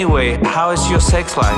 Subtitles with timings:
[0.00, 1.54] Anyway, how is your sex life?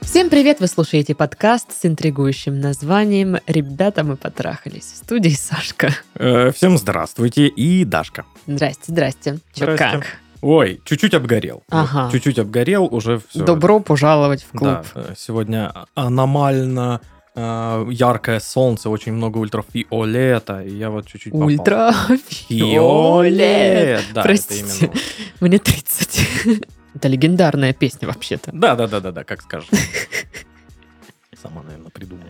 [0.00, 0.58] Всем привет!
[0.58, 4.86] Вы слушаете подкаст с интригующим названием «Ребята, мы потрахались».
[4.86, 5.90] В студии Сашка.
[6.16, 8.24] Э, всем здравствуйте и Дашка.
[8.48, 9.38] Здрасте, здрасте.
[9.52, 9.98] Чё, Здрасте.
[9.98, 10.06] как?
[10.40, 11.62] Ой, чуть-чуть обгорел.
[11.70, 12.10] Ага.
[12.10, 13.44] Чуть-чуть обгорел, уже все.
[13.44, 14.84] Добро пожаловать в клуб.
[14.96, 17.02] Да, э, сегодня аномально
[17.34, 21.48] э, яркое солнце, очень много ультрафиолета, и я вот чуть-чуть попал.
[21.48, 22.22] Ультрафиолет.
[22.48, 24.04] Фиолет.
[24.12, 24.90] Да, Простите,
[25.40, 26.20] мне 30.
[26.94, 28.50] Это легендарная песня вообще-то.
[28.52, 29.68] Да, да, да, да, да, как скажешь.
[31.42, 32.28] Сама, наверное, придумала.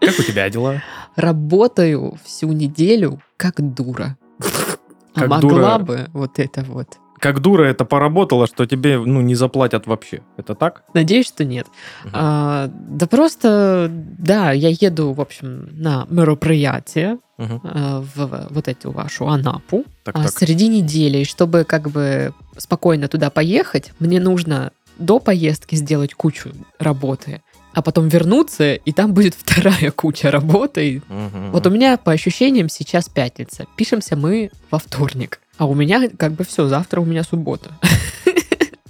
[0.00, 0.82] Как у тебя дела?
[1.16, 4.16] Работаю всю неделю как дура.
[5.14, 5.78] А Как могла дура.
[5.78, 6.98] бы вот это вот.
[7.20, 10.22] Как дура это поработала, что тебе ну не заплатят вообще.
[10.36, 10.84] Это так?
[10.94, 11.66] Надеюсь, что нет.
[12.04, 12.12] Мгм.
[12.14, 19.28] А, да просто, да, я еду, в общем, на мероприятие а, в вот эту вашу
[19.28, 19.84] Анапу.
[20.04, 20.32] Так, а так.
[20.32, 26.50] среди недели, и чтобы как бы спокойно туда поехать, мне нужно до поездки сделать кучу
[26.78, 31.02] работы, а потом вернуться, и там будет вторая куча работы.
[31.08, 31.52] Мгм.
[31.52, 33.66] Вот у меня по ощущениям сейчас пятница.
[33.76, 35.40] Пишемся мы во вторник.
[35.58, 37.72] А у меня как бы все, завтра у меня суббота.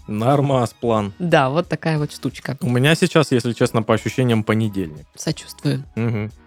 [0.07, 1.13] Нормас план.
[1.19, 2.57] Да, вот такая вот штучка.
[2.61, 5.07] У меня сейчас, если честно, по ощущениям понедельник.
[5.15, 5.85] Сочувствую.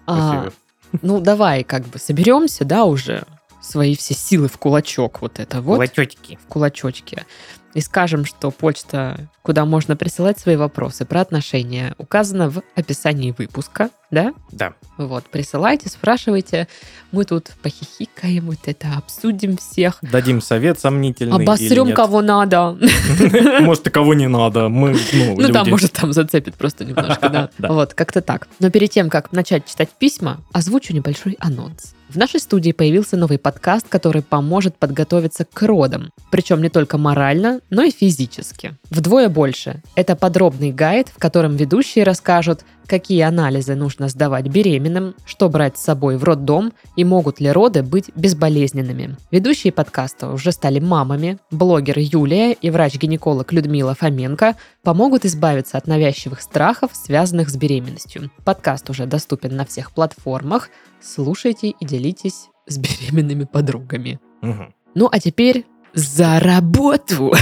[0.08, 0.53] А, Спасибо.
[1.02, 3.23] ну, давай как бы соберемся, да, уже
[3.61, 5.78] свои все силы в кулачок вот это вот.
[5.78, 6.39] Лачетики.
[6.44, 7.25] в кулачочке
[7.73, 13.89] и скажем, что почта, куда можно присылать свои вопросы про отношения, указана в описании выпуска,
[14.11, 14.33] да?
[14.52, 14.73] Да.
[14.97, 16.67] Вот, присылайте, спрашивайте.
[17.11, 20.00] Мы тут похихикаем, вот это обсудим всех.
[20.02, 21.44] Дадим совет сомнительный.
[21.44, 22.78] Обосрем кого надо.
[23.61, 24.67] Может, и кого не надо.
[24.67, 25.69] Мы, ну, Ну, там, люди.
[25.72, 27.50] может, там зацепит просто немножко, да.
[27.58, 27.69] Да.
[27.72, 28.47] Вот, как-то так.
[28.59, 31.95] Но перед тем, как начать читать письма, озвучу небольшой анонс.
[32.12, 36.12] В нашей студии появился новый подкаст, который поможет подготовиться к родам.
[36.30, 38.78] Причем не только морально, но и физически.
[38.90, 39.81] Вдвое больше.
[39.96, 45.84] Это подробный гайд, в котором ведущие расскажут, какие анализы нужно сдавать беременным, что брать с
[45.84, 49.16] собой в роддом и могут ли роды быть безболезненными.
[49.31, 51.38] Ведущие подкаста уже стали мамами.
[51.52, 58.31] Блогер Юлия и врач-гинеколог Людмила Фоменко помогут избавиться от навязчивых страхов, связанных с беременностью.
[58.44, 60.70] Подкаст уже доступен на всех платформах.
[61.02, 64.20] Слушайте и делитесь с беременными подругами.
[64.41, 64.74] Мгм.
[64.96, 67.34] Ну а теперь за работу!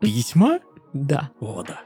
[0.00, 0.60] Письма?
[0.92, 1.30] Да.
[1.40, 1.80] О, да.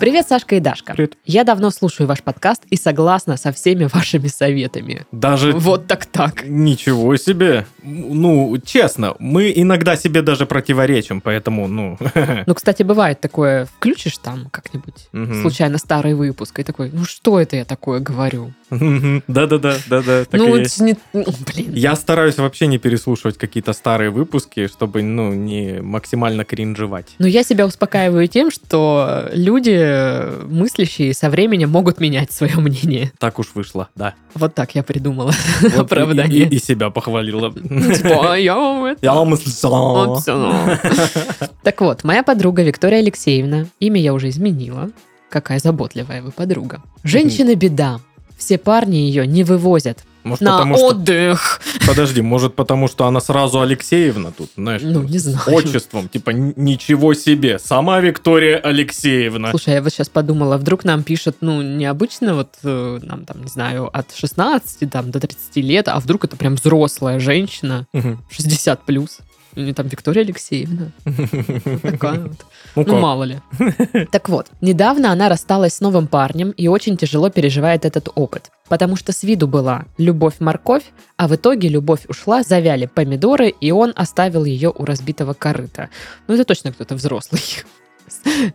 [0.00, 0.94] Привет, Сашка и Дашка.
[0.94, 1.18] Привет.
[1.26, 5.04] Я давно слушаю ваш подкаст и согласна со всеми вашими советами.
[5.12, 6.42] Даже Вот так так.
[6.46, 7.66] Ничего себе.
[7.82, 11.98] Ну, честно, мы иногда себе даже противоречим, поэтому, ну...
[12.46, 15.42] Ну, кстати, бывает такое, включишь там как-нибудь Мгм.
[15.42, 18.54] случайно старый выпуск и такой, ну что это я такое говорю?
[18.70, 21.72] Да-да-да, да-да, ну, не- ну, блин.
[21.74, 27.06] Я стараюсь вообще не переслушивать какие-то старые выпуски, чтобы, ну, не максимально кринжевать.
[27.18, 33.12] Но я себя успокаиваю тем, что люди мыслящие со временем могут менять свое мнение.
[33.18, 34.14] Так уж вышло, да.
[34.34, 35.32] Вот так я придумала
[35.62, 36.46] Вот и- оправдание.
[36.46, 37.52] И, и себя похвалила.
[37.54, 40.20] Ну, Типа, а я Я мыслила.
[41.62, 44.90] Так вот, моя подруга Виктория Алексеевна, имя я уже изменила.
[45.28, 46.82] Какая заботливая вы подруга.
[47.04, 48.00] Женщина беда.
[48.40, 50.86] Все парни ее не вывозят Может, на потому что...
[50.86, 51.60] отдых.
[51.86, 55.38] Подожди, может, потому что она сразу Алексеевна тут, знаешь, Ну, не знаю.
[55.46, 56.08] отчеством.
[56.08, 57.58] Типа, ничего себе.
[57.58, 59.50] Сама Виктория Алексеевна.
[59.50, 63.48] Слушай, я вот сейчас подумала, вдруг нам пишут, ну, необычно, вот э, нам там, не
[63.48, 68.24] знаю, от 16 там, до 30 лет, а вдруг это прям взрослая женщина, Мгм.
[68.30, 69.18] 60 плюс.
[69.56, 70.92] Или там Виктория Алексеевна.
[71.82, 72.32] Такая вот.
[72.76, 73.40] Ну, Ну, мало ли.
[74.12, 78.50] Так вот, недавно она рассталась с новым парнем и очень тяжело переживает этот опыт.
[78.68, 80.84] Потому что с виду была любовь-морковь,
[81.16, 85.88] а в итоге любовь ушла, завяли помидоры, и он оставил ее у разбитого корыта.
[86.28, 87.42] Ну, это точно кто-то взрослый.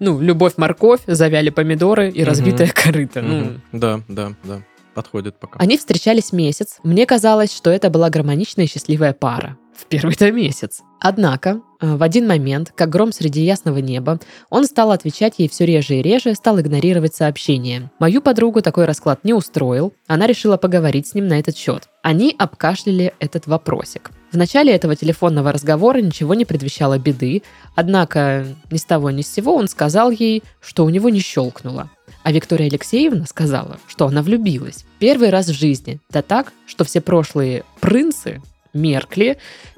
[0.01, 2.29] Ну, любовь-морковь, завяли помидоры и Мгм.
[2.29, 3.21] разбитое корыто.
[3.21, 3.53] Ну.
[3.71, 4.61] Да, да, да.
[4.93, 5.59] Подходит пока.
[5.59, 6.77] они встречались месяц.
[6.83, 9.57] Мне казалось, что это была гармоничная и счастливая пара.
[9.75, 10.81] В первый-то месяц.
[11.01, 14.19] Однако, э, в один момент, как гром среди ясного неба,
[14.49, 17.91] он стал отвечать ей все реже и реже, стал игнорировать сообщения.
[17.99, 19.93] Мою подругу такой расклад не устроил.
[20.07, 21.89] Она решила поговорить с ним на этот счет.
[22.01, 24.11] Они обкашляли этот вопросик.
[24.31, 27.43] В начале этого телефонного разговора ничего не предвещало беды,
[27.75, 31.89] однако ни с того ни с сего он сказал ей, что у него не щелкнуло.
[32.23, 34.85] А Виктория Алексеевна сказала, что она влюбилась.
[34.99, 35.99] Первый раз в жизни.
[36.09, 38.41] Да так, что все прошлые принцы
[38.75, 39.37] меркли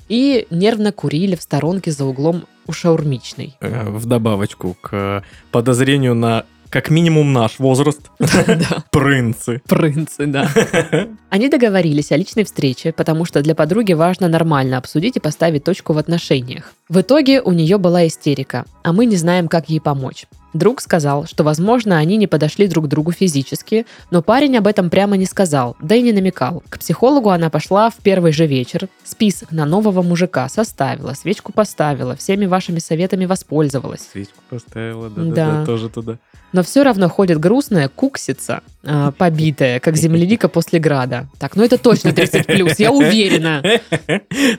[0.09, 3.55] и нервно курили в сторонке за углом у шаурмичной.
[3.61, 8.01] Э, В добавочку к подозрению на Как минимум наш возраст.
[8.19, 9.61] Да, Принцы.
[9.69, 10.49] принцы, да.
[11.29, 15.93] Они договорились о личной встрече, потому что для подруги важно нормально обсудить и поставить точку
[15.93, 16.73] в отношениях.
[16.89, 20.25] В итоге у нее была истерика, а мы не знаем, как ей помочь.
[20.53, 24.89] Друг сказал, что, возможно, они не подошли друг к другу физически, но парень об этом
[24.89, 26.63] прямо не сказал, да и не намекал.
[26.69, 32.15] К психологу она пошла в первый же вечер, список на нового мужика составила, свечку поставила,
[32.15, 34.07] всеми вашими советами воспользовалась.
[34.11, 35.65] Свечку поставила, Да.
[35.65, 36.17] тоже туда.
[36.53, 41.27] Но все равно ходит грустная, куксица, а, побитая, как земляника после града.
[41.39, 43.61] Так, ну это точно 30 плюс, я уверена.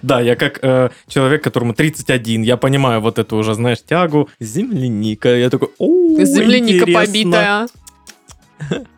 [0.02, 4.28] Да, я как э, человек, которому 31, я понимаю вот эту уже, знаешь, тягу.
[4.38, 5.34] Земляника.
[5.34, 7.06] Я такой, о, Земляника интересно».
[7.06, 7.68] побитая.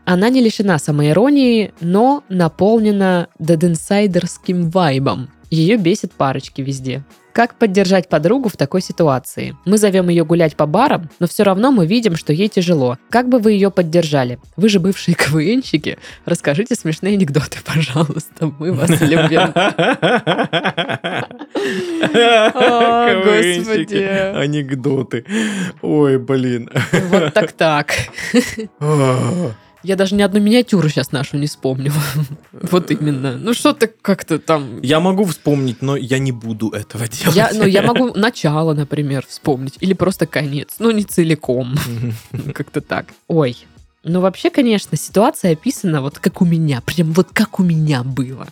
[0.04, 5.28] Она не лишена самоиронии, но наполнена дединсайдерским вайбом.
[5.50, 7.04] Ее бесит парочки везде.
[7.32, 9.56] Как поддержать подругу в такой ситуации?
[9.64, 12.98] Мы зовем ее гулять по барам, но все равно мы видим, что ей тяжело.
[13.08, 14.38] Как бы вы ее поддержали?
[14.56, 15.98] Вы же бывшие КВНщики.
[16.24, 18.52] Расскажите смешные анекдоты, пожалуйста.
[18.58, 19.52] Мы вас любим.
[23.24, 24.36] Господи.
[24.36, 25.24] Анекдоты.
[25.82, 26.68] Ой, блин.
[27.10, 27.94] Вот так-так.
[29.82, 31.92] Я даже ни одну миниатюру сейчас нашу не вспомню.
[32.52, 33.38] Вот именно.
[33.38, 34.80] Ну что-то как-то там...
[34.82, 37.36] Я могу вспомнить, но я не буду этого делать.
[37.36, 39.76] Я, ну, я могу начало, например, вспомнить.
[39.80, 40.74] Или просто конец.
[40.78, 41.74] Ну, не целиком.
[42.54, 43.06] Как-то так.
[43.28, 43.56] Ой.
[44.02, 46.80] Ну, вообще, конечно, ситуация описана вот как у меня.
[46.80, 48.46] Прям вот как у меня было.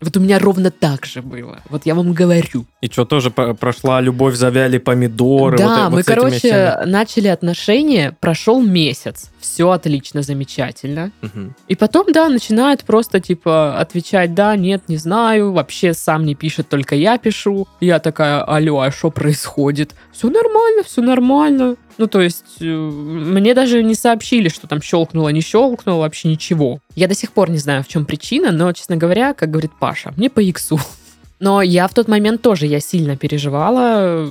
[0.00, 1.60] Вот у меня ровно так же было.
[1.68, 2.64] Вот я вам говорю.
[2.80, 5.58] И что, тоже прошла любовь, завяли помидоры?
[5.58, 6.90] вот, э- да, вот мы, с этими короче, всеми?
[6.90, 9.30] начали отношения, прошел месяц.
[9.40, 11.10] Все отлично, замечательно.
[11.20, 11.54] Мгм.
[11.68, 16.68] И потом, да, начинают просто, типа, отвечать, да, нет, не знаю, вообще сам не пишет,
[16.68, 17.66] только я пишу.
[17.80, 19.94] Я такая, алло, а что происходит?
[20.12, 21.76] Все нормально, все нормально.
[22.00, 26.80] Ну, то есть, э, мне даже не сообщили, что там щелкнуло, не щелкнуло, вообще ничего.
[26.94, 30.10] Я до сих пор не знаю, в чем причина, но, честно говоря, как говорит Паша,
[30.16, 30.80] мне по иксу.
[31.40, 34.30] Но я в тот момент тоже, я сильно переживала.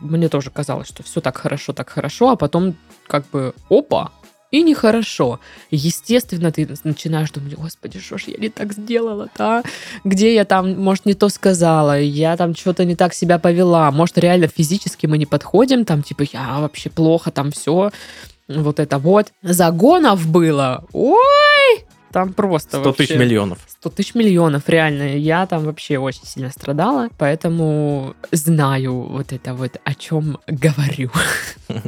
[0.00, 2.74] Мне тоже казалось, что все так хорошо, так хорошо, а потом
[3.06, 4.10] как бы опа,
[4.50, 5.40] и нехорошо.
[5.70, 9.62] Естественно, ты начинаешь думать, господи, что ж я не так сделала-то, а?
[10.04, 14.18] Где я там, может, не то сказала, я там что-то не так себя повела, может,
[14.18, 17.90] реально физически мы не подходим, там, типа, я вообще плохо, там все,
[18.48, 19.28] вот это вот.
[19.42, 23.58] Загонов было, ой, там просто 100 тысяч вообще- миллионов.
[23.68, 25.16] 100 тысяч миллионов, реально.
[25.16, 31.10] Я там вообще очень сильно страдала, поэтому знаю вот это вот, о чем говорю.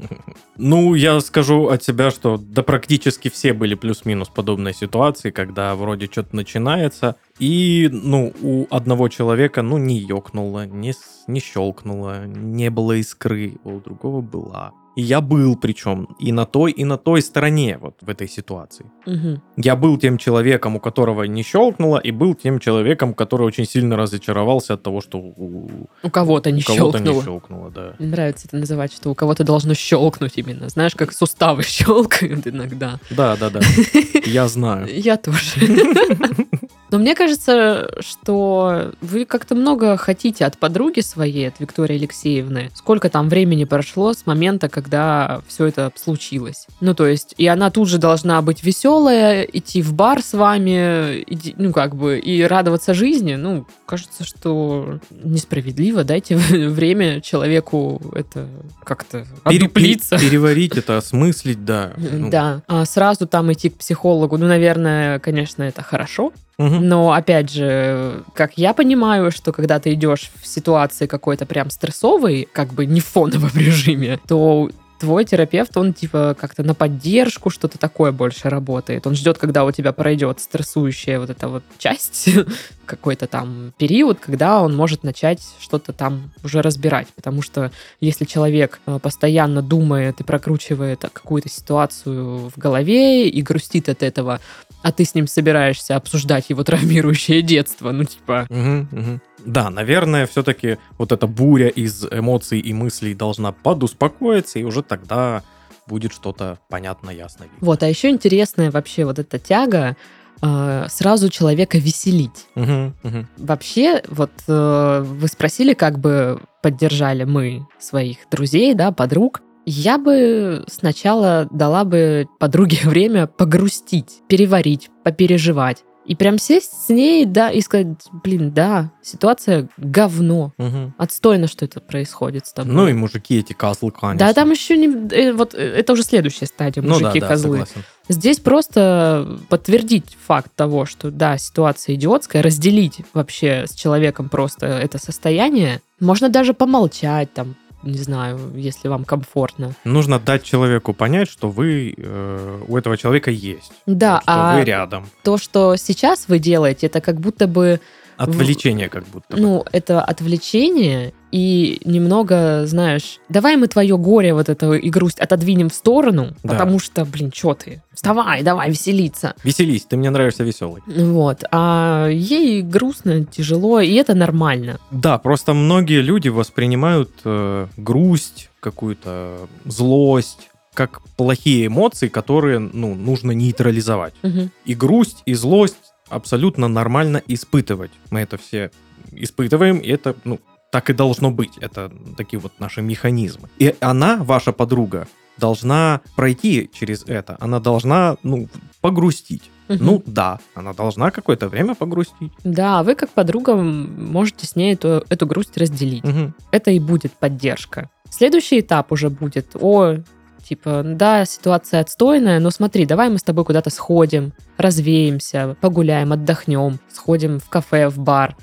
[0.63, 6.05] Ну, я скажу от себя, что да практически все были плюс-минус подобной ситуации, когда вроде
[6.05, 10.93] что-то начинается, и, ну, у одного человека, ну, не ёкнуло, не,
[11.29, 14.73] не щелкнуло, не было искры, у другого была.
[14.97, 18.87] И я был причем и на той, и на той стороне вот в этой ситуации.
[19.07, 19.41] Мгм.
[19.57, 23.97] Я был тем человеком, у которого не щелкнуло, и был тем человеком, который очень сильно
[23.97, 25.69] разочаровался от того, что у,
[26.03, 27.15] У кого-то не у кого-то щелкнуло.
[27.17, 27.95] не щелкнуло, да.
[27.99, 30.69] Мне нравится это называть, что у кого-то должно щелкнуть именно.
[30.69, 32.99] Знаешь, как суставы щелкают иногда.
[33.11, 33.61] Да, да, да.
[34.27, 34.89] Я знаю.
[34.93, 35.39] Я тоже.
[36.91, 42.71] Но мне кажется, что вы как-то много хотите от подруги своей, от Виктории Алексеевны.
[42.75, 46.67] Сколько там времени прошло с момента, когда все это случилось.
[46.81, 51.23] Ну, то есть, и она тут же должна быть веселая, идти в бар с вами,
[51.27, 53.35] иди- ну, как бы, и радоваться жизни.
[53.37, 56.05] Ну, кажется, что несправедливо.
[56.05, 56.37] Дайте
[56.71, 58.49] время человеку это
[58.85, 60.19] как-то Пере- одуплиться.
[60.19, 61.93] Переварить это, осмыслить, да.
[61.97, 66.33] Ну, Да, а сразу там идти к психологу, ну, наверное, конечно, это хорошо.
[66.61, 66.89] Мгм.
[66.89, 72.49] Но, опять же, как я понимаю, что когда ты идешь в ситуации какой-то прям стрессовой,
[72.53, 77.79] как бы не в фоновом режиме, то твой терапевт, он типа как-то на поддержку, что-то
[77.79, 79.07] такое больше работает.
[79.07, 82.29] Он ждет, когда у тебя пройдет стрессующая вот эта вот часть,
[82.91, 87.07] какой-то там период, когда он может начать что-то там уже разбирать.
[87.15, 87.71] Потому что
[88.01, 94.41] если человек э, постоянно думает и прокручивает какую-то ситуацию в голове и грустит от этого,
[94.83, 98.47] а ты с ним собираешься обсуждать его травмирующее детство, ну типа...
[98.51, 99.21] Мгм, мгм.
[99.47, 105.43] Да, наверное, все-таки вот эта буря из эмоций и мыслей должна подуспокоиться, и уже тогда
[105.87, 107.47] будет что-то понятно, ясно.
[107.61, 109.97] Вот, а еще интересная вообще вот эта тяга
[110.43, 112.47] э, сразу человека веселить.
[112.55, 113.29] Мгм, мгм.
[113.37, 119.43] Вообще, вот э, вы спросили, как бы поддержали мы своих друзей, да, подруг.
[119.67, 125.85] Я бы сначала дала бы подруге время погрустить, переварить, попереживать.
[126.07, 127.89] И прям сесть с ней, да, и сказать,
[128.25, 130.53] блин, да, ситуация говно.
[130.59, 130.95] Мгм.
[130.97, 132.73] Отстойно, что это происходит с тобой.
[132.73, 134.27] Ну и мужики эти козлы, конечно.
[134.27, 134.89] Да, там еще не...
[135.15, 137.65] э, Вот э, это уже следующая стадия, ну, да, мужики да.
[138.09, 144.99] Здесь просто подтвердить факт того, что да, ситуация идиотская, разделить вообще с человеком просто это
[144.99, 145.81] состояние.
[146.01, 149.75] Можно даже помолчать там, не знаю, если вам комфортно.
[149.85, 153.73] Нужно дать человеку понять, что вы э, у этого человека есть.
[153.87, 155.07] Да, что а вы рядом.
[155.23, 157.81] то, что сейчас вы делаете, это как будто бы,
[158.17, 159.35] Отвлечение как будто.
[159.35, 159.41] бы.
[159.41, 165.69] ну, это отвлечение и немного, знаешь, давай мы твое горе вот это и грусть отодвинем
[165.69, 166.53] в сторону, Да.
[166.53, 167.83] потому что, блин, что ты?
[167.93, 169.35] Вставай, давай веселиться.
[169.45, 170.83] Веселись, ты мне нравишься веселый.
[170.87, 171.45] Вот.
[171.51, 174.79] А ей грустно, тяжело, и это нормально.
[174.91, 183.33] Да, просто многие люди воспринимают э, грусть, какую-то злость, как плохие эмоции, которые ну, нужно
[183.33, 184.15] нейтрализовать.
[184.23, 184.51] Мгм.
[184.65, 185.77] И грусть, и злость
[186.09, 187.91] абсолютно нормально испытывать.
[188.11, 188.71] Мы это все
[189.13, 191.59] испытываем, и это, ну, так и должно быть.
[191.59, 193.49] Это такие вот наши механизмы.
[193.59, 197.37] И она, ваша подруга, должна пройти через это.
[197.41, 198.49] Она должна, ну,
[198.81, 199.51] погрустить.
[199.69, 199.85] Мгм.
[199.85, 202.33] Ну, да, она должна какое-то время погрустить.
[202.45, 206.05] Да, вы как подруга можете с ней эту, эту грусть разделить.
[206.05, 206.35] Мгм.
[206.51, 207.89] Это и будет поддержка.
[208.11, 209.99] Следующий этап уже будет, о,
[210.45, 216.81] типа, да, ситуация отстойная, но смотри, давай мы с тобой куда-то сходим, развеемся, погуляем, отдохнем,
[216.93, 218.37] сходим в кафе, в бар,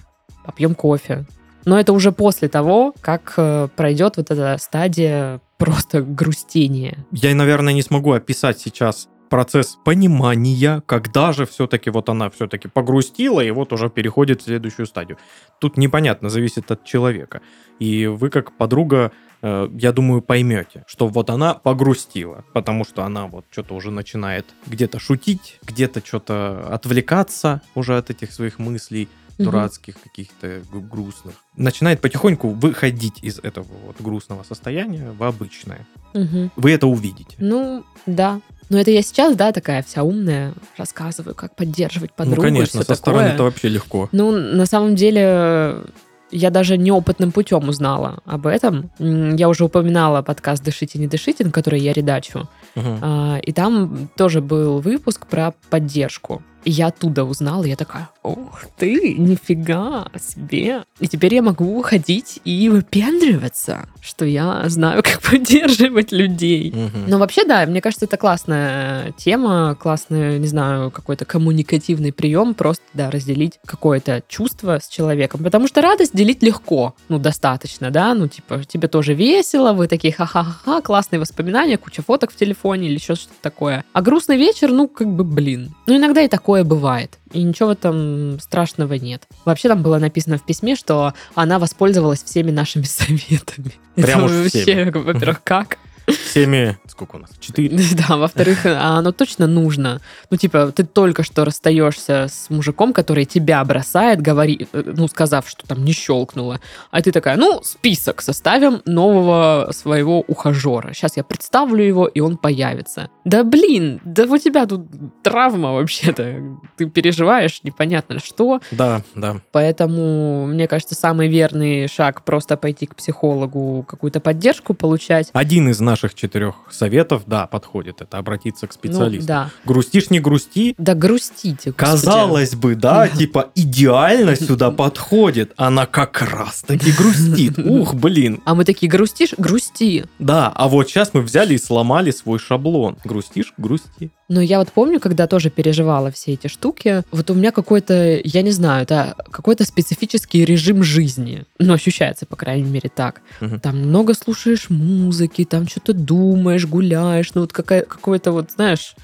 [0.45, 1.25] попьем кофе.
[1.67, 7.05] Но это уже после того, как э, пройдет вот эта стадия просто грустения.
[7.11, 13.41] Я, наверное, не смогу описать сейчас процесс понимания, когда же все-таки вот она все-таки погрустила
[13.41, 15.17] и вот уже переходит в следующую стадию.
[15.59, 17.41] Тут непонятно, зависит от человека.
[17.79, 23.27] И вы как подруга, э, я думаю, поймете, что вот она погрустила, потому что она
[23.27, 29.95] вот что-то уже начинает где-то шутить, где-то что-то отвлекаться уже от этих своих мыслей Дурацких
[30.01, 31.35] каких-то грустных.
[31.55, 35.85] Начинает потихоньку выходить из этого вот грустного состояния в обычное.
[36.13, 37.35] Вы это увидите.
[37.39, 38.41] Ну, да.
[38.69, 42.41] Но это я сейчас, да, такая вся умная, рассказываю, как поддерживать подругу.
[42.41, 44.09] ну, конечно, со стороны это вообще легко.
[44.11, 45.83] Ну, на самом деле,
[46.31, 48.91] я даже неопытным путем узнала об этом.
[48.99, 52.49] Я уже упоминала подкаст «Дышите, не дышите», на который я редачу.
[52.75, 56.43] А, И там тоже был выпуск про поддержку.
[56.67, 60.83] И я оттуда узнала, и я такая, ух ты, нифига себе.
[60.99, 66.73] И теперь я могу ходить и выпендриваться, что я знаю, как поддерживать людей.
[66.73, 67.05] Мгм.
[67.07, 72.83] Но вообще, да, мне кажется, это классная тема, классный, не знаю, какой-то коммуникативный прием, просто,
[72.93, 75.45] да, разделить какое-то чувство с человеком.
[75.45, 80.13] Потому что радость делить легко, ну, достаточно, да, ну, типа, тебе тоже весело, вы такие
[80.13, 83.85] ха-ха-ха, классные воспоминания, куча фоток в телефоне или еще что-то такое.
[83.93, 85.73] А грустный вечер, ну, как бы, блин.
[85.85, 87.17] Ну, иногда и такое бывает.
[87.31, 89.23] И ничего этом страшного нет.
[89.45, 93.73] Вообще там было написано в письме, что она воспользовалась всеми нашими советами.
[93.95, 95.77] Прям Это вообще, во-первых, как?
[96.07, 96.77] Всеми...
[96.87, 97.31] Сколько у нас?
[97.39, 97.77] Четыре?
[98.07, 100.01] Да, во-вторых, а оно точно нужно.
[100.29, 105.49] Ну, типа, ты только что расстаешься с мужиком, который тебя бросает, говори, э, ну, сказав,
[105.49, 106.59] что там не щелкнуло.
[106.91, 110.93] А ты такая, ну, список составим нового своего ухажера.
[110.93, 113.09] Сейчас я представлю его, и он появится.
[113.25, 114.87] Да блин, да у тебя тут
[115.23, 116.41] травма вообще-то.
[116.77, 118.61] Ты переживаешь непонятно что.
[118.71, 119.37] Да, да.
[119.51, 125.29] Поэтому, мне кажется, самый верный шаг просто пойти к психологу, какую-то поддержку получать.
[125.33, 128.01] Один из наших четырех советов, да, подходит.
[128.01, 129.27] Это обратиться к Ну, специалисту.
[129.27, 129.49] да.
[129.65, 130.75] Грустишь, не грусти.
[130.77, 131.71] Да грустите.
[131.71, 131.75] господи.
[131.77, 135.53] Казалось бы, да, типа идеально сюда подходит.
[135.57, 137.57] Она как раз таки грустит.
[137.65, 138.41] Ух, блин.
[138.45, 139.33] А мы такие, грустишь?
[139.37, 140.05] Грусти.
[140.19, 142.97] Да, а вот сейчас мы взяли и сломали свой шаблон.
[143.03, 143.53] Грустишь?
[143.57, 144.11] Грусти.
[144.29, 148.41] Но я вот помню, когда тоже переживала все эти штуки, вот у меня какой-то, я
[148.41, 151.45] не знаю, это какой-то специфический режим жизни.
[151.59, 153.21] Ну, ощущается, по крайней мере, так.
[153.39, 153.59] Мгм.
[153.61, 158.95] Там много слушаешь музыки, там что-то думаешь, гуляешь, ну вот какая- какое-то вот, знаешь,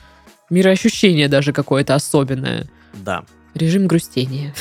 [0.50, 2.68] мироощущение даже какое-то особенное.
[2.94, 3.24] Да.
[3.54, 4.54] Режим грустения.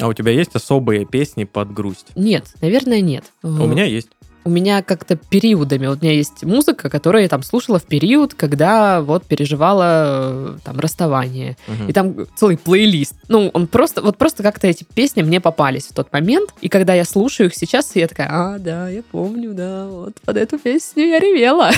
[0.00, 2.08] А у тебя есть особые песни под грусть?
[2.16, 3.24] Нет, наверное, нет.
[3.42, 4.08] У меня есть.
[4.48, 8.32] У меня как-то периодами, вот у меня есть музыка, которую я там слушала в период,
[8.32, 11.58] когда вот переживала э, там расставание.
[11.66, 11.88] Мгм.
[11.88, 13.14] И там целый плейлист.
[13.28, 16.54] Ну, он просто, вот просто как-то эти песни мне попались в тот момент.
[16.62, 20.38] И когда я слушаю их сейчас, я такая, а, да, я помню, да, вот под
[20.38, 21.70] эту песню я ревела.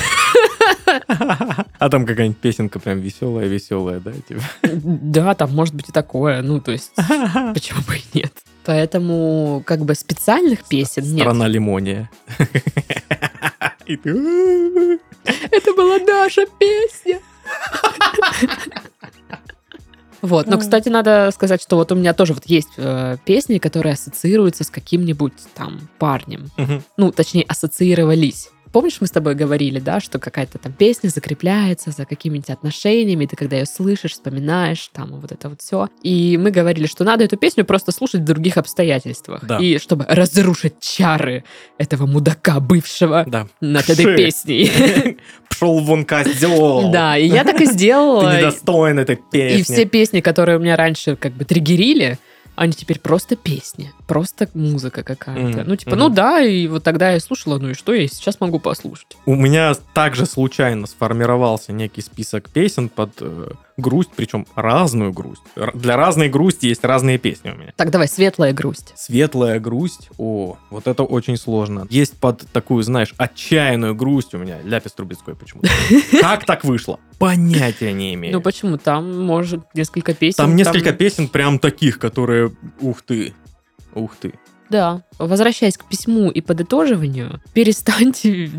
[1.78, 4.12] А там какая-нибудь песенка прям веселая-веселая, да?
[4.12, 4.42] типа?
[4.62, 6.40] Да, там может быть и такое.
[6.42, 6.92] Ну, то есть,
[7.54, 8.32] почему бы и нет.
[8.70, 11.22] Поэтому, как бы, специальных песен нет.
[11.22, 12.08] Страна лимония.
[15.50, 17.18] Это была наша песня.
[20.22, 20.46] Вот.
[20.46, 24.62] Но, кстати, надо сказать, что вот у меня тоже вот есть э, песни, которые ассоциируются
[24.62, 26.50] с каким-нибудь там парнем.
[26.56, 26.84] Мгм.
[26.96, 28.50] Ну, точнее, ассоциировались.
[28.72, 33.34] Помнишь, мы с тобой говорили, да, что какая-то там песня закрепляется за какими-то отношениями, ты
[33.34, 35.88] когда ее слышишь, вспоминаешь, там вот это вот все.
[36.02, 39.44] И мы говорили, что надо эту песню просто слушать в других обстоятельствах.
[39.44, 39.58] Да.
[39.58, 41.42] И чтобы разрушить чары
[41.78, 43.48] этого мудака бывшего Да.
[43.60, 44.16] над этой Ши.
[44.16, 45.18] песней.
[45.48, 46.90] Пшел вон козел.
[46.92, 48.36] Да, и я так и Ты сделала.
[48.38, 49.60] недостоин этой песни.
[49.60, 52.18] И все песни, которые у меня раньше как бы триггерили,
[52.60, 55.60] они теперь просто песни, просто музыка какая-то.
[55.60, 55.98] Мгм, Ну, типа, мгм.
[56.00, 59.16] ну да, и вот тогда я слушала, ну и что, я сейчас могу послушать.
[59.24, 65.42] У меня также случайно сформировался некий список песен под э, грусть, причем разную грусть.
[65.74, 67.72] Для разной грусти есть разные песни у меня.
[67.76, 68.92] Так, давай, светлая грусть.
[68.96, 71.86] Светлая грусть, о, вот это очень сложно.
[71.90, 75.68] Есть под такую, знаешь, отчаянную грусть у меня, ляпис трубецкой почему-то.
[76.20, 77.00] Как так вышло?
[77.18, 78.34] Понятия не имею.
[78.34, 78.78] Ну почему?
[78.78, 80.36] Там, может, несколько песен.
[80.36, 83.34] Там несколько песен прям таких, которые, ух ты,
[83.94, 84.34] ух ты.
[84.70, 85.02] Да.
[85.18, 88.50] Возвращаясь к письму и подытоживанию, перестаньте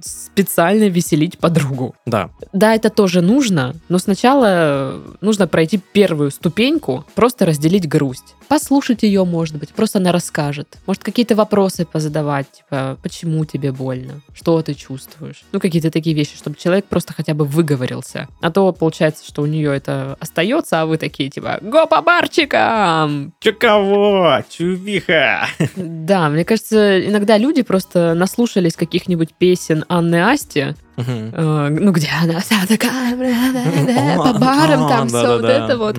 [0.00, 1.94] специально веселить подругу.
[2.06, 8.34] Да, Да, это тоже нужно, но сначала нужно пройти первую ступеньку, просто разделить грусть.
[8.48, 10.78] Послушать ее, может быть, просто она расскажет.
[10.86, 15.42] Может, какие-то вопросы позадавать, типа, почему тебе больно, что ты чувствуешь.
[15.52, 18.28] Ну, какие-то такие вещи, чтобы человек просто хотя бы выговорился.
[18.40, 23.32] А то получается, что у нее это остается, а вы такие, типа, го по барчикам!
[23.40, 24.42] Че кого?
[24.48, 25.48] Чувиха!
[25.76, 30.74] Да, мне кажется, иногда люди просто наслушались каких-нибудь песен Анны Асти.
[30.96, 35.98] Э, ну, где она вся такая, да, да, по барам, там все вот это вот,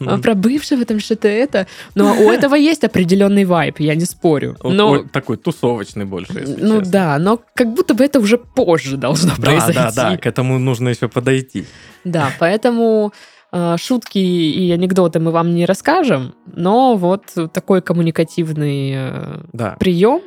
[0.00, 1.68] а, про бывшего там что-то это.
[1.94, 4.56] Но у этого есть определенный вайп, я не спорю.
[4.64, 9.42] Но, такой тусовочный больше, ну да, но как будто бы это уже позже должно Да,
[9.42, 9.74] произойти.
[9.74, 11.64] да, да, к этому нужно еще подойти.
[12.04, 13.12] Да, поэтому
[13.76, 19.76] шутки и анекдоты мы вам не расскажем, но вот такой коммуникативный э, Да.
[19.78, 20.20] прием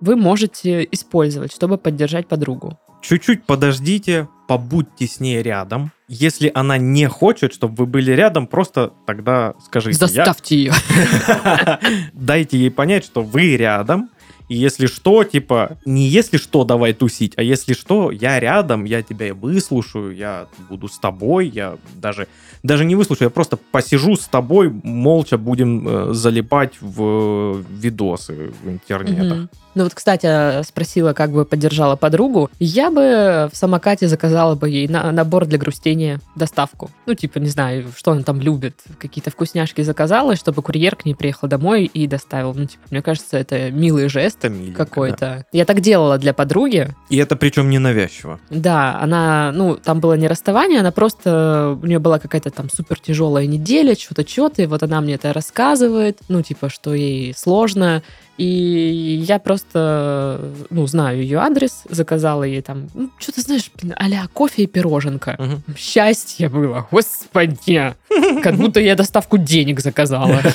[0.00, 2.78] вы можете использовать, чтобы поддержать подругу.
[3.02, 5.90] Чуть-чуть подождите, побудьте с ней рядом.
[6.08, 9.98] Если она не хочет, чтобы вы были рядом, просто тогда скажите.
[10.00, 10.72] «Я- Заставьте ее.
[12.12, 14.10] Дайте ей понять, что вы рядом.
[14.48, 19.02] И если что, типа, не если что, давай тусить, а если что, я рядом, я
[19.02, 22.26] тебя выслушаю, я буду с тобой, я даже,
[22.62, 28.52] даже не выслушаю, я просто посижу с тобой, молча будем э, залипать в э, видосы
[28.62, 29.38] в интернетах.
[29.38, 29.50] Мгм.
[29.74, 32.50] Ну вот, кстати, спросила, как бы поддержала подругу.
[32.58, 36.90] Я бы в самокате заказала бы ей на- набор для грустения, доставку.
[37.06, 38.74] Ну, типа, не знаю, что она там любит.
[38.98, 42.52] Какие-то вкусняшки заказала, чтобы курьер к ней приехал домой и доставил.
[42.54, 44.84] Ну, типа, мне кажется, это милый жест Это миленько, да.
[44.84, 45.46] какой-то.
[45.52, 46.88] Я так делала для подруги.
[47.10, 48.40] И это причем ненавязчиво.
[48.50, 52.98] Да, она, ну, там было не расставание, она просто, у нее была какая-то там супер
[52.98, 58.02] тяжелая неделя, что-то, что-то, и вот она мне это рассказывает, ну, типа, что ей сложно,
[58.36, 64.26] и я просто, ну, знаю ее адрес, заказала ей там, ну, что-то, знаешь, блин, а
[64.32, 65.36] кофе и пироженка.
[65.38, 65.62] Мгм.
[65.76, 67.94] Счастье было, господи,
[68.42, 70.40] как будто я доставку денег заказала.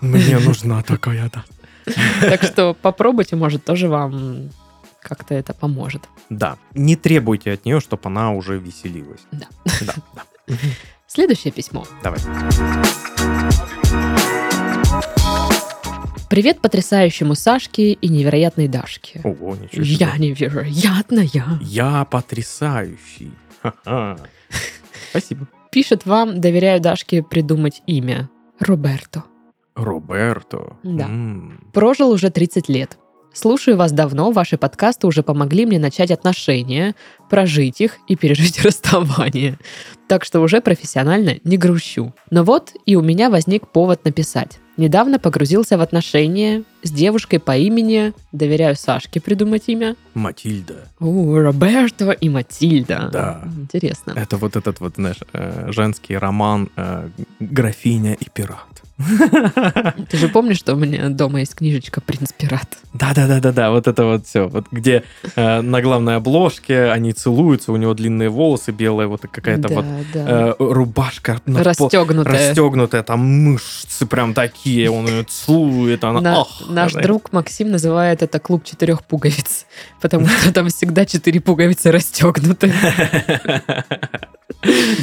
[0.00, 1.44] Мне нужна такая, да.
[2.20, 4.50] Так что попробуйте, может, тоже вам
[5.00, 6.08] как-то это поможет.
[6.28, 9.20] Да, не требуйте от нее, чтобы она уже веселилась.
[9.32, 9.46] Да.
[9.86, 10.54] Да, да.
[11.06, 11.86] Следующее письмо.
[12.02, 12.20] Давай.
[16.28, 19.22] Привет потрясающему Сашке и невероятной Дашке.
[19.24, 19.94] Ого, ничего себе.
[19.94, 21.28] Я невероятная.
[21.62, 23.32] Я потрясающий.
[23.62, 24.18] Ха-ха.
[25.10, 25.48] Спасибо.
[25.72, 28.28] Пишет вам, доверяю Дашке придумать имя.
[28.60, 29.24] Роберто.
[29.78, 30.76] Роберто.
[30.82, 31.04] Да.
[31.04, 31.60] М.
[31.72, 32.98] Прожил уже 30 лет.
[33.32, 36.94] Слушаю вас давно, ваши подкасты уже помогли мне начать отношения,
[37.30, 39.58] прожить их и пережить расставание.
[40.08, 42.12] Так что уже профессионально не грущу.
[42.30, 44.58] Но вот и у меня возник повод написать.
[44.76, 50.88] Недавно погрузился в отношения с девушкой по имени, доверяю Сашке придумать имя, Матильда.
[51.00, 53.08] У, Роберто и Матильда.
[53.12, 53.42] Да.
[53.56, 54.12] Интересно.
[54.16, 57.08] Это вот этот вот, знаешь, э, женский роман э,
[57.40, 58.82] «Графиня и пират».
[60.10, 62.78] Ты же помнишь, что у меня дома есть книжечка «Принц Пират»?
[62.94, 64.48] Да-да-да-да-да, вот это вот все.
[64.48, 65.04] Вот где
[65.36, 69.84] э, на главной обложке они целуются, у него длинные волосы белые, вот какая-то да, вот
[70.12, 70.24] да.
[70.26, 72.48] э, рубашка на пол- Расстегнутая.
[72.48, 76.62] расстегнутая, там мышцы прям такие, он ее целует, она На, ах.
[76.68, 77.06] Наш знаешь.
[77.06, 79.66] друг Максим называет это клуб четырех пуговиц,
[80.00, 82.72] потому что там всегда четыре пуговицы расстегнуты.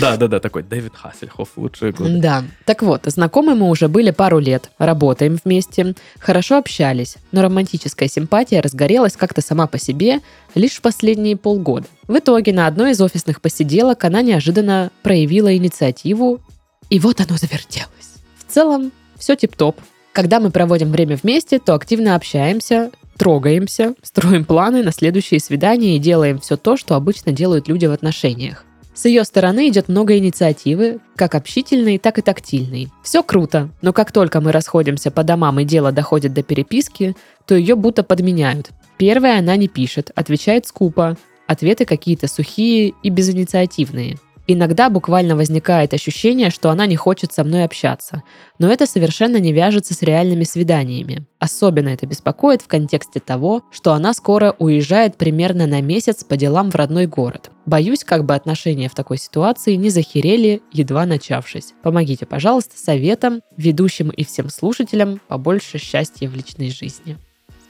[0.02, 2.18] Да, да, да, такой Дэвид Хассельхоф, лучшие годы.
[2.20, 2.44] Да.
[2.66, 8.60] Так вот, знакомы мы уже были пару лет, работаем вместе, хорошо общались, но романтическая симпатия
[8.60, 10.20] разгорелась как-то сама по себе
[10.56, 11.86] лишь в последние полгода.
[12.08, 16.42] В итоге на одной из офисных посиделок она неожиданно проявила инициативу,
[16.90, 18.16] и вот оно завертелось.
[18.38, 19.80] В целом, все тип-топ.
[20.16, 26.00] Когда мы проводим время вместе, то активно общаемся, трогаемся, строим планы на следующие свидания и
[26.00, 28.64] делаем все то, что обычно делают люди в отношениях.
[28.94, 32.88] С ее стороны идет много инициативы, как общительной, так и тактильной.
[33.04, 37.14] Все круто, но как только мы расходимся по домам и дело доходит до переписки,
[37.46, 38.70] то ее будто подменяют.
[38.96, 44.18] Первое она не пишет, отвечает скупо, ответы какие-то сухие и безинициативные.
[44.48, 48.22] Иногда буквально возникает ощущение, что она не хочет со мной общаться,
[48.60, 51.26] но это совершенно не вяжется с реальными свиданиями.
[51.40, 56.70] Особенно это беспокоит в контексте того, что она скоро уезжает примерно на месяц по делам
[56.70, 57.50] в родной город.
[57.66, 61.74] Боюсь, как бы отношения в такой ситуации не захерели, едва начавшись.
[61.82, 67.18] Помогите, пожалуйста, советом, ведущим и всем слушателям побольше счастья в личной жизни.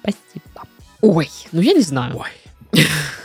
[0.01, 0.67] Спасибо.
[1.01, 2.17] Ой, ну я не знаю.
[2.17, 2.44] Ой.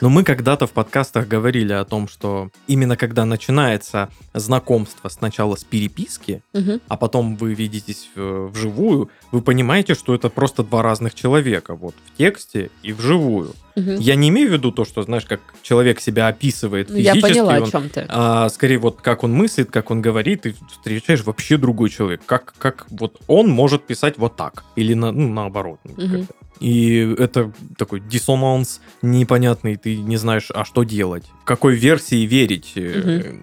[0.01, 5.65] Но мы когда-то в подкастах говорили о том, что именно когда начинается знакомство сначала с
[5.65, 6.81] переписки, Мгм.
[6.89, 11.95] а потом вы видитесь э, вживую, вы понимаете, что это просто два разных человека, вот
[12.07, 13.53] в тексте и вживую.
[13.76, 13.96] Мгм.
[14.00, 17.33] Я не имею в виду то, что, знаешь, как человек себя описывает Ну, я физически,
[17.35, 18.04] поняла, о он- чем ты.
[18.09, 22.20] а скорее вот как он мыслит, как он говорит, ты встречаешь вообще другой человек.
[22.26, 24.64] Как, как вот он может писать вот так.
[24.76, 25.78] Или на, ну, наоборот.
[25.85, 26.26] как-то.
[26.61, 31.24] И это такой диссонанс непонятный, ты не знаешь, а что делать.
[31.44, 33.37] Какой версии верить, э,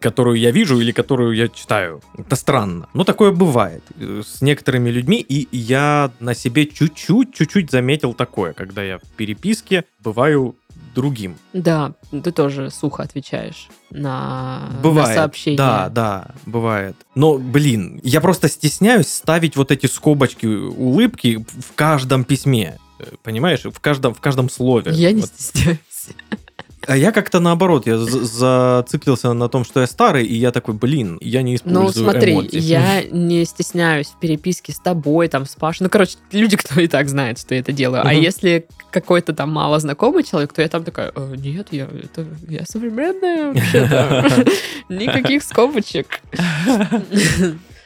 [0.00, 2.00] которую я вижу или которую я читаю.
[2.18, 2.88] Это странно.
[2.94, 8.54] Но такое бывает э, с некоторыми людьми, и я на себе чуть-чуть, чуть-чуть заметил такое,
[8.54, 10.56] когда я в переписке бываю
[10.94, 11.36] другим.
[11.52, 15.14] Да, ты тоже сухо отвечаешь на, на Бывает.
[15.16, 15.56] сообщения.
[15.56, 16.94] Да, да, бывает.
[17.16, 22.78] Но, блин, я просто стесняюсь ставить вот эти скобочки, улыбки в каждом письме.
[23.00, 23.64] Э, Понимаешь?
[23.64, 24.92] В каждом, в каждом слове.
[24.92, 25.30] Я не Вот.
[25.30, 25.78] стесняюсь.
[26.86, 30.74] А я как-то наоборот, я за- зациклился на том, что я старый, и я такой,
[30.74, 32.56] блин, я не использую Ну, смотри, эмодзи.
[32.58, 35.84] я не стесняюсь в переписке с тобой, там, с Пашей.
[35.84, 38.06] Ну, короче, люди, кто и так знает, что я это делаю.
[38.06, 42.26] А если какой-то там мало знакомый человек, то я там такая, «Э, нет, я, это,
[42.48, 44.44] я современная вообще-то.
[44.88, 46.20] Никаких скобочек.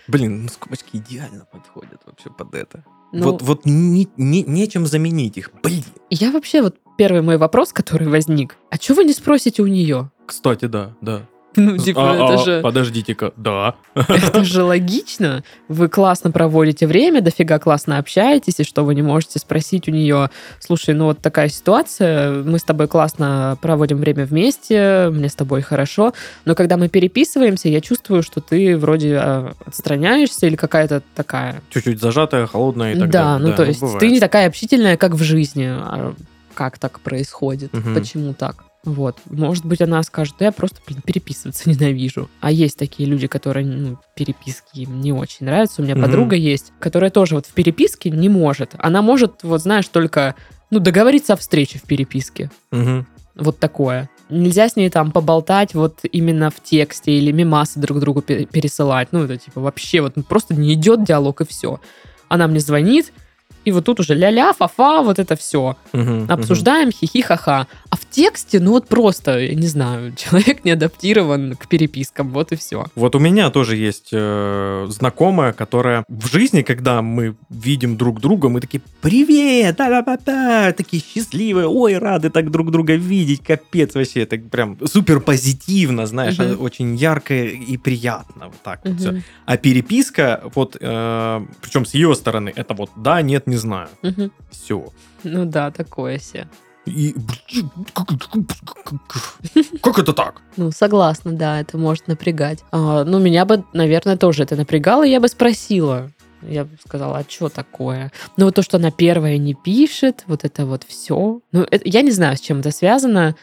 [0.07, 2.85] Блин, ну скобочки идеально подходят вообще под это.
[3.13, 5.51] Ну, Вот, вот не- не- нечем заменить их.
[5.63, 5.85] Блин.
[6.11, 10.11] я вообще, вот первый мой вопрос, который возник, а чего вы не спросите у нее?
[10.27, 11.23] Кстати, да, да.
[11.59, 12.61] Ну, типа, А, это а, же...
[12.63, 13.75] Подождите-ка, да.
[13.95, 15.43] Это же логично.
[15.69, 20.31] Вы классно проводите время, дофига классно общаетесь, и что вы не можете спросить у нее,
[20.61, 25.63] слушай, ну вот такая ситуация, мы с тобой классно проводим время вместе, мне с тобой
[25.63, 26.13] хорошо,
[26.45, 31.61] но когда мы переписываемся, я чувствую, что ты вроде а, отстраняешься или какая-то такая...
[31.71, 33.49] Чуть-чуть зажатая, холодная и так да, далее.
[33.49, 33.99] ну то есть бывает.
[33.99, 35.67] ты не такая общительная, как в жизни.
[35.67, 36.15] А
[36.55, 37.73] как так происходит?
[37.73, 37.95] Мгм.
[37.95, 38.65] Почему так?
[38.89, 39.19] Вот.
[39.27, 42.31] Может быть, она скажет, да я просто, блин, переписываться ненавижу.
[42.41, 45.83] А есть такие люди, которые, ну, переписки им не очень нравятся.
[45.83, 46.05] У меня Мгм.
[46.05, 48.75] подруга есть, которая тоже вот в переписке не может.
[48.79, 50.35] Она может, вот знаешь, только,
[50.71, 52.51] ну, договориться о встрече в переписке.
[52.71, 53.07] Мгм.
[53.37, 54.09] Вот такое.
[54.31, 59.09] Нельзя с ней там поболтать вот именно в тексте или мимасы друг другу пе- пересылать.
[59.13, 61.79] Ну, это типа вообще вот просто не идет диалог и все.
[62.29, 63.13] Она мне звонит,
[63.65, 65.77] и вот тут уже ля-ля, фа-фа, вот это все.
[65.93, 66.27] Мгм.
[66.31, 67.67] Обсуждаем, хихи-ха-ха.
[67.91, 72.53] А в тексте, ну вот просто, я не знаю, человек не адаптирован к перепискам, вот
[72.53, 72.85] и все.
[72.95, 78.51] Вот у меня тоже есть э, знакомая, которая в жизни, когда мы видим друг друга,
[78.51, 79.77] мы такие «Привет!
[79.77, 84.21] Да-да-да-да!» Такие счастливые, ой, рады так друг друга видеть, капец вообще.
[84.23, 86.61] Это прям супер позитивно, знаешь, Мгм.
[86.63, 88.47] очень ярко и приятно.
[88.49, 89.13] Вот так вот всё.
[89.13, 89.23] Мгм.
[89.47, 93.89] А переписка, вот, э, причем с ее стороны, это вот «да, нет, не знаю».
[94.03, 94.31] Мгм.
[94.51, 94.89] Все.
[95.25, 96.49] Ну да, такое себе.
[96.89, 97.15] И,
[99.83, 100.43] как, это так?
[100.57, 102.65] Ну, согласна, да, это может напрягать.
[102.73, 106.11] А, ну, меня бы, наверное, тоже это напрягало, я бы спросила.
[106.43, 108.13] Я бы сказала, а что такое?
[108.37, 111.41] Ну, вот то, что она первая не пишет, вот это вот все.
[111.53, 113.35] Ну, это- я не знаю, с чем это связано.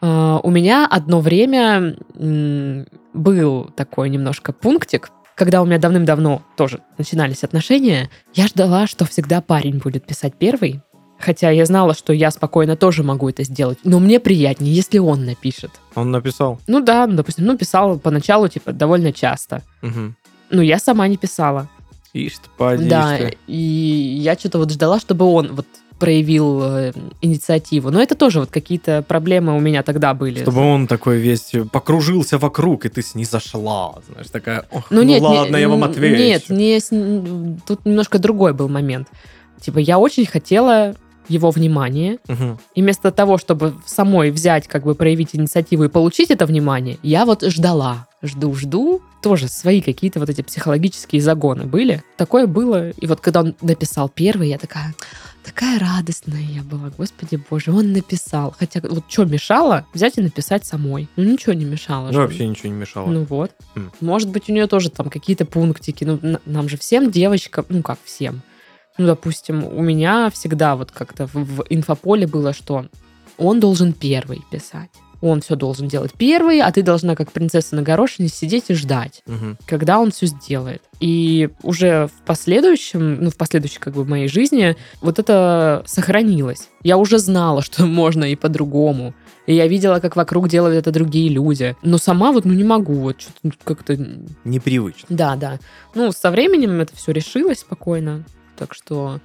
[0.00, 6.80] А, у меня одно время м, был такой немножко пунктик, когда у меня давным-давно тоже
[6.98, 10.80] начинались отношения, я ждала, что всегда парень будет писать первый.
[11.24, 13.78] Хотя я знала, что я спокойно тоже могу это сделать.
[13.84, 15.70] Но мне приятнее, если он напишет.
[15.94, 16.58] Он написал.
[16.66, 19.62] Ну да, ну, допустим, ну писал поначалу, типа, довольно часто.
[19.82, 20.16] Мгм.
[20.50, 21.68] Ну, я сама не писала.
[22.12, 23.36] Ишь ты, поди Да, ты.
[23.48, 23.56] и
[24.22, 25.66] я что-то вот ждала, чтобы он вот
[25.98, 27.90] проявил э, инициативу.
[27.90, 30.42] Но это тоже вот какие-то проблемы у меня тогда были.
[30.42, 33.94] Чтобы он такой весь покружился вокруг, и ты снизошла.
[34.10, 36.22] Знаешь, такая, ох, Ну, ну, нет, не- ладно, я вам отвечу.
[36.22, 36.90] Нет, не, с-
[37.66, 39.08] тут немножко другой был момент.
[39.60, 40.94] Типа, я очень хотела
[41.28, 42.58] его внимание, Мгм.
[42.74, 47.24] и вместо того, чтобы самой взять, как бы проявить инициативу и получить это внимание, я
[47.24, 48.06] вот ждала.
[48.22, 49.02] Жду, жду.
[49.22, 52.02] Тоже свои какие-то вот эти психологические загоны были.
[52.16, 52.90] Такое было.
[52.90, 54.94] И вот когда он написал первый, я такая,
[55.44, 56.90] такая радостная я была.
[56.96, 58.54] Господи боже, он написал.
[58.58, 61.06] Хотя вот что мешало взять и написать самой?
[61.16, 62.10] Ну, ничего не мешало.
[62.12, 63.08] Ну, вообще ничего не мешало.
[63.10, 63.50] Ну вот.
[63.76, 63.92] М.
[64.00, 66.04] Может быть, у нее тоже там какие-то пунктики.
[66.04, 68.40] Ну, нам же всем девочкам, ну как всем.
[68.98, 72.86] Ну, допустим, у меня всегда вот как-то в, в инфополе было, что
[73.38, 74.90] он должен первый писать.
[75.20, 79.22] Он все должен делать первый, а ты должна, как принцесса на горошине, сидеть и ждать,
[79.26, 79.56] Мгм.
[79.64, 80.82] когда он все сделает.
[81.00, 86.68] И уже в последующем, ну, в последующей как бы моей жизни вот это сохранилось.
[86.82, 89.14] Я уже знала, что можно и по-другому.
[89.46, 91.74] И я видела, как вокруг делают это другие люди.
[91.82, 92.94] Но сама вот, ну, не могу.
[92.94, 93.96] Вот что-то как-то...
[94.44, 95.06] Непривычно.
[95.08, 95.58] Да, да.
[95.94, 98.24] Ну, со временем это все решилось спокойно.
[98.56, 99.20] Так что...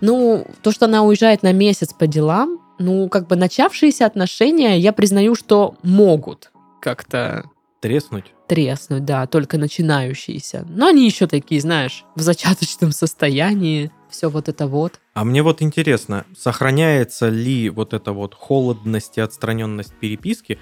[0.00, 4.92] Ну, то, что она уезжает на месяц по делам, ну, как бы начавшиеся отношения, я
[4.92, 7.44] признаю, что могут как-то
[7.80, 8.32] Треснуть.
[8.46, 10.66] треснуть, да, только начинающиеся.
[10.68, 13.90] Но они еще такие, знаешь, в зачаточном состоянии.
[14.10, 15.00] Все вот это вот.
[15.14, 20.58] А мне вот интересно, сохраняется ли вот эта вот холодность и отстраненность переписки,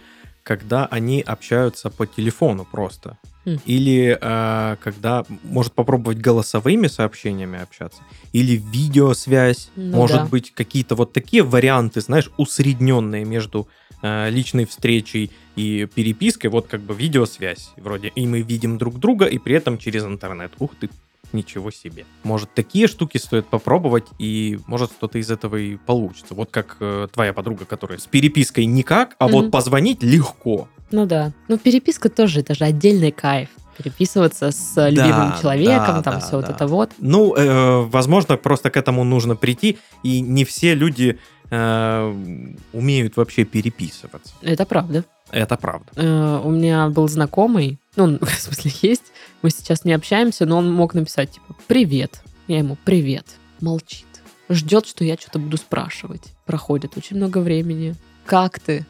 [0.49, 3.19] когда они общаются по телефону просто?
[3.45, 3.59] Хм.
[3.67, 8.01] Или э, когда может попробовать голосовыми сообщениями общаться?
[8.33, 9.71] Или видеосвязь?
[9.77, 10.25] Ну может да.
[10.25, 13.69] быть, какие-то вот такие варианты, знаешь, усредненные между
[14.03, 19.27] э, личной встречей и перепиской, вот как бы видеосвязь вроде, и мы видим друг друга,
[19.27, 20.53] и при этом через интернет.
[20.59, 20.89] Ух ты,
[21.33, 22.05] ничего себе.
[22.25, 26.35] Может, такие штуки стоит попробовать, и может что-то из этого и получится.
[26.35, 29.33] Вот как э, твоя подруга, которая с перепиской никак, а Мгм.
[29.35, 30.69] вот позвонить легко.
[30.91, 31.33] Ну да.
[31.49, 33.49] Ну, переписка тоже, это же отдельный кайф.
[33.77, 36.53] Переписываться с любимым Да, человеком, да, там да, все вот да.
[36.53, 36.91] это вот.
[36.99, 43.45] Ну, э, возможно, просто к этому нужно прийти, и не все люди э, умеют вообще
[43.45, 44.33] переписываться.
[44.43, 45.05] Это правда.
[45.31, 45.91] Это правда.
[45.97, 50.73] Э, у меня был знакомый, ну, в смысле, есть, мы сейчас не общаемся, но он
[50.73, 52.23] мог написать, типа, привет.
[52.47, 53.27] Я ему, привет.
[53.61, 54.07] Молчит.
[54.49, 56.33] Ждет, что я что-то буду спрашивать.
[56.47, 57.95] Проходит очень много времени.
[58.25, 58.87] Как ты?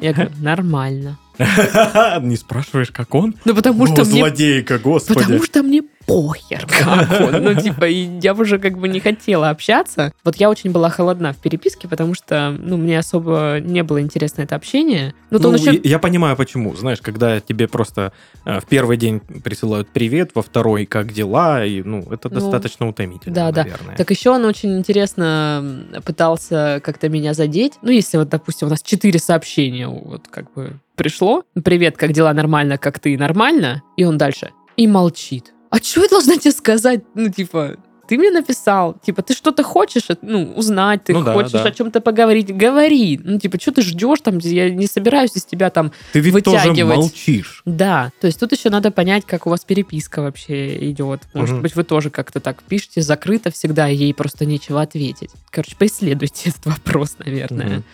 [0.00, 1.18] Я говорю, нормально.
[1.38, 3.36] Не спрашиваешь, как он?
[3.44, 4.20] Ну, потому что мне...
[4.20, 5.20] злодейка, господи.
[5.20, 7.40] Потому что мне похер, как он.
[7.50, 10.12] Ну, типа, я уже как бы не хотела общаться.
[10.24, 14.42] Вот я очень была холодна в переписке, потому что, ну, мне особо не было интересно
[14.42, 15.14] это общение.
[15.30, 15.74] Ну, то Ну, еще...
[15.74, 16.74] я, я понимаю, почему.
[16.76, 18.12] Знаешь, когда тебе просто
[18.44, 22.88] э, в первый день присылают привет, во второй как дела, и, ну, это Ну, достаточно
[22.88, 23.62] утомительно, да, да.
[23.62, 23.96] наверное.
[23.96, 27.74] Так еще он очень интересно пытался как-то меня задеть.
[27.82, 31.44] Ну, если вот, допустим, у нас четыре сообщения вот как бы пришло.
[31.64, 32.32] Привет, как дела?
[32.32, 33.16] Нормально, как ты?
[33.16, 33.82] Нормально?
[33.96, 34.50] И он дальше.
[34.76, 35.52] И молчит.
[35.70, 37.02] А что я должна тебе сказать?
[37.14, 37.76] Ну, типа,
[38.08, 41.62] ты мне написал, типа, ты что-то хочешь, ну, узнать, ты Ну да, хочешь да.
[41.62, 43.20] о чем-то поговорить, говори.
[43.22, 46.56] Ну, типа, что ты ждешь там, я не собираюсь из тебя там Ты ведь тоже
[46.70, 46.96] вытягивать.
[46.96, 47.62] молчишь.
[47.66, 51.20] да, то есть тут еще надо понять, как у вас переписка вообще идет.
[51.34, 51.62] Может Мгм.
[51.62, 55.30] быть, вы тоже как-то так пишете, закрыто всегда, и ей просто нечего ответить.
[55.50, 57.66] Короче, поисследуйте этот вопрос, наверное.
[57.66, 57.84] Мгм.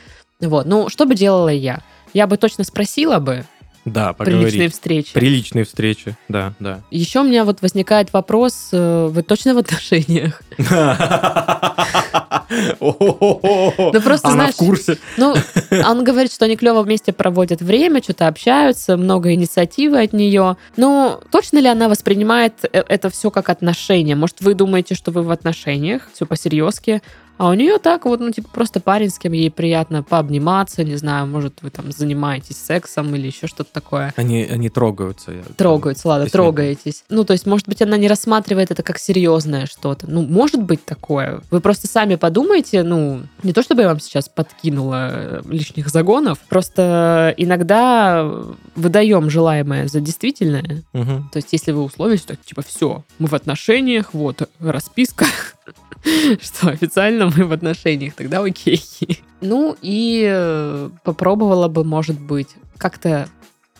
[0.48, 1.82] Вот, ну, что бы делала я?
[2.14, 3.44] Я бы точно спросила бы
[3.86, 4.74] Да, поговорить.
[4.74, 5.12] встрече.
[5.14, 6.80] Приличные встречи, да, да.
[6.90, 10.42] Еще у меня вот возникает вопрос, э, вы точно в отношениях?
[12.48, 14.98] Ну просто, знаешь, в курсе.
[15.16, 15.34] Ну,
[15.70, 20.56] он говорит, что они клево вместе проводят время, что-то общаются, много инициативы от нее.
[20.76, 24.16] Но точно ли она воспринимает э- это все как отношения?
[24.16, 27.02] Может, вы думаете, что вы в отношениях, все по-серьезки,
[27.38, 30.96] а у нее так вот, ну, типа, просто парень, с кем ей приятно пообниматься, не
[30.96, 34.12] знаю, может, вы там занимаетесь сексом или еще что-то такое.
[34.16, 35.32] Они, они трогаются.
[35.32, 37.04] я- Трогаются, ладно, ну, трогаетесь.
[37.08, 40.06] Ну, то есть, может быть, она не рассматривает это как серьезное что-то.
[40.10, 41.40] Ну, может быть такое.
[41.50, 46.38] Вы просто сами подумайте, ну, не то чтобы я вам сейчас подкинула э, лишних загонов,
[46.48, 48.30] просто иногда
[48.74, 50.82] выдаем желаемое за действительное.
[50.92, 51.28] Мгм.
[51.32, 55.26] То есть, если вы условились, то типа все, мы в отношениях, вот расписка,
[56.40, 58.82] что официально мы в отношениях, тогда окей.
[59.40, 63.28] Ну и э, попробовала бы, может быть, как-то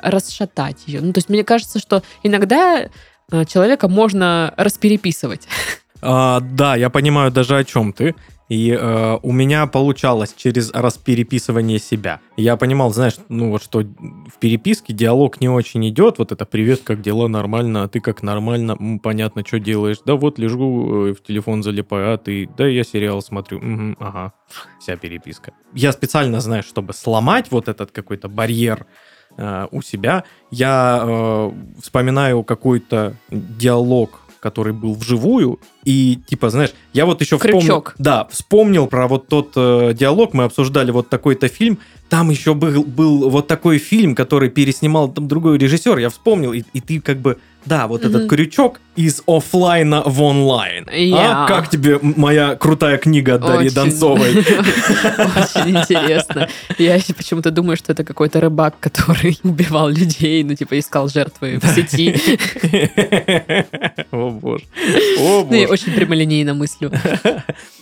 [0.01, 1.01] расшатать ее.
[1.01, 2.89] Ну, то есть мне кажется, что иногда
[3.31, 5.49] э, человека можно распереписывать.
[6.03, 8.15] А, да, я понимаю даже о чем ты.
[8.49, 12.21] И э, у меня получалось через распереписывание себя.
[12.37, 16.19] Я понимал, знаешь, ну вот что в переписке диалог не очень идет.
[16.19, 19.97] Вот это привет, как дела, нормально, а ты как нормально, М, понятно, что делаешь.
[20.07, 23.59] Да вот лежу, э, в телефон залипаю, а ты, да я сериал смотрю.
[23.61, 24.33] Мгм, ага,
[24.81, 25.53] вся переписка.
[25.75, 28.87] Я специально, знаешь, чтобы сломать вот этот какой-то барьер
[29.37, 31.51] э, у себя, я э,
[31.83, 37.61] вспоминаю какой-то диалог который был вживую, и типа, знаешь, я вот еще вспомнил...
[37.61, 37.95] Крючок.
[37.99, 41.79] Да, вспомнил про вот тот э, диалог, мы обсуждали вот такой-то фильм,
[42.09, 46.63] там еще был, был вот такой фильм, который переснимал там другой режиссер, я вспомнил, и,
[46.73, 48.11] и ты как бы, да, вот Мгм.
[48.17, 50.89] этот крючок из оффлайна в онлайн.
[50.93, 51.45] Я.
[51.45, 53.75] А как тебе моя крутая книга от Дарьи Очень.
[53.75, 54.31] Донцовой?
[54.39, 56.49] Очень интересно.
[56.79, 61.67] Я почему-то думаю, что это какой-то рыбак, который убивал людей, ну, типа, искал жертвы в
[61.75, 62.15] сети.
[64.11, 64.65] О боже.
[65.19, 65.73] О Ну, я боже.
[65.73, 66.91] очень прямолинейно мыслю.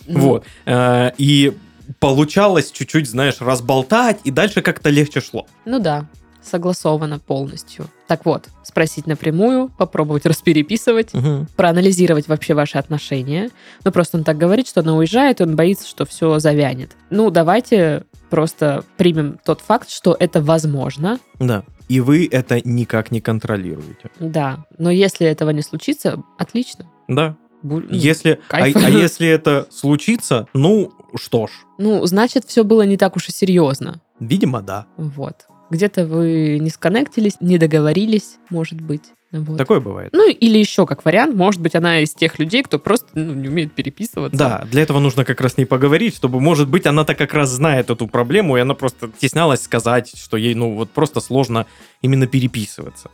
[0.07, 0.45] Ну, Вот.
[0.67, 1.53] Э, И
[2.01, 5.47] получалось чуть-чуть, знаешь, разболтать, и дальше как-то легче шло.
[5.67, 6.07] Ну да,
[6.47, 7.87] согласовано полностью.
[8.07, 11.11] Так вот, спросить напрямую, попробовать распереписывать,
[11.57, 13.51] проанализировать вообще ваши отношения.
[13.85, 16.93] Ну, просто он так говорит, что она уезжает, и он боится, что все завянет.
[17.11, 21.65] Ну, давайте просто примем тот факт, что это возможно, Да.
[21.87, 24.11] И вы это никак не контролируете.
[24.19, 24.65] да.
[24.79, 26.87] Но если этого не случится, отлично.
[27.09, 27.37] Да.
[27.63, 32.83] Бу- ну, Если, а, а если это случится, ну что ж, Ну, значит, все было
[32.83, 34.01] не так уж и серьезно.
[34.19, 34.87] видимо, да.
[34.97, 35.47] Вот.
[35.71, 39.03] Где-то вы не сконнектились, не договорились, может быть.
[39.33, 39.59] Вот.
[39.59, 40.11] Такое бывает.
[40.13, 43.49] Ну, или еще как вариант, может быть, она из тех людей, кто просто ну, не
[43.49, 44.39] умеет переписываться.
[44.39, 47.91] Да, для этого нужно как раз не поговорить, чтобы, может быть, она-то как раз знает
[47.91, 51.67] эту проблему, и она просто стеснялась сказать, что ей, ну, вот просто сложно
[52.01, 53.11] именно переписываться.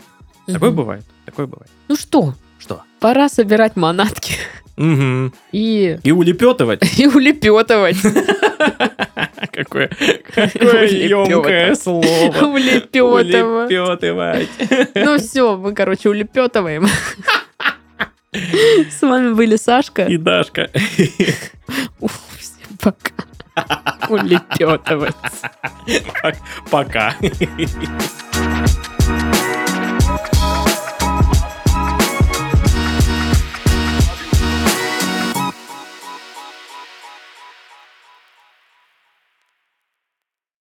[0.46, 0.54] Мгм.
[0.54, 1.70] Такое бывает, такое бывает.
[1.88, 2.82] Ну что, Что?
[2.98, 4.34] пора собирать манатки
[4.76, 5.32] Угу.
[5.52, 6.82] и, И улепетывать.
[6.98, 7.96] и улепетывать.
[9.52, 12.04] Какое, емкое слово.
[12.46, 13.34] Улепетывать.
[13.34, 14.48] Улепетывать.
[14.94, 16.86] Ну все, мы, короче, улепетываем.
[18.32, 20.04] С вами были Сашка.
[20.04, 20.70] И Дашка.
[22.00, 23.12] Уф, Всем пока.
[24.08, 25.16] Улепетывать.
[26.70, 27.14] Пока.